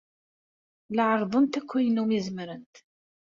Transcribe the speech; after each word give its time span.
La 0.95 1.03
ɛerrḍent 1.11 1.59
akk 1.59 1.71
ayen 1.77 2.01
umi 2.01 2.19
zemrent. 2.25 2.75